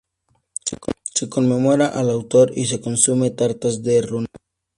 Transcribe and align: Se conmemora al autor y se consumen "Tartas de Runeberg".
Se 1.15 1.29
conmemora 1.29 1.85
al 1.85 2.09
autor 2.09 2.51
y 2.55 2.65
se 2.65 2.81
consumen 2.81 3.35
"Tartas 3.35 3.83
de 3.83 4.01
Runeberg". 4.01 4.41